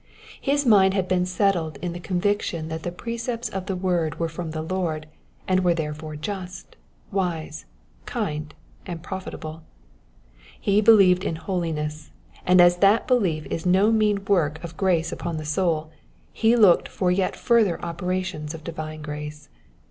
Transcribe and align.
His 0.41 0.65
mind 0.65 0.95
had 0.95 1.07
been 1.07 1.27
settled 1.27 1.77
in 1.79 1.93
the 1.93 1.99
conviction 1.99 2.69
that 2.69 2.81
the 2.81 2.91
precepts 2.91 3.49
of 3.49 3.67
the 3.67 3.75
word 3.75 4.19
were 4.19 4.27
from 4.29 4.49
the 4.49 4.63
Lord, 4.63 5.05
and 5.47 5.59
were 5.59 5.75
therefore 5.75 6.15
just, 6.15 6.75
wise, 7.11 7.65
kind, 8.07 8.55
and 8.87 9.03
profitable; 9.03 9.61
he 10.59 10.81
believed 10.81 11.23
in 11.23 11.35
holiness, 11.35 12.09
and 12.47 12.59
as 12.59 12.77
that 12.77 13.07
belief 13.07 13.45
is 13.45 13.63
no 13.63 13.91
mean 13.91 14.25
work 14.25 14.63
of 14.63 14.75
grace 14.75 15.11
upon 15.11 15.37
the 15.37 15.45
soul, 15.45 15.91
he 16.33 16.55
looked 16.55 16.87
for 16.87 17.11
yet 17.11 17.35
further 17.35 17.79
operations 17.85 18.55
of 18.55 18.63
divine 18.63 19.03
grace. 19.03 19.49